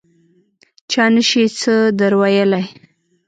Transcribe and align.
چا 0.91 1.03
نه 1.13 1.21
شي 1.29 1.43
څه 1.59 1.73
در 1.99 2.13
ویلای. 2.19 2.65